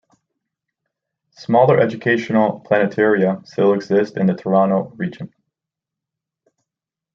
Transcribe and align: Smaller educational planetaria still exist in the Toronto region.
Smaller 1.37 1.79
educational 1.79 2.65
planetaria 2.67 3.45
still 3.45 3.73
exist 3.75 4.17
in 4.17 4.25
the 4.25 4.33
Toronto 4.33 4.93
region. 4.97 5.31